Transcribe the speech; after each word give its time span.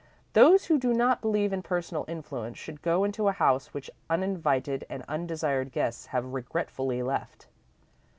Those 0.33 0.65
who 0.65 0.79
do 0.79 0.95
not 0.95 1.21
believe 1.21 1.53
in 1.53 1.61
personal 1.61 2.05
influence 2.07 2.57
should 2.57 2.81
go 2.81 3.03
into 3.03 3.27
a 3.27 3.33
house 3.33 3.71
which 3.71 3.91
uninvited 4.09 4.83
and 4.89 5.03
undesired 5.07 5.71
guests 5.71 6.07
have 6.07 6.33
regretfully 6.33 7.03
left. 7.03 7.45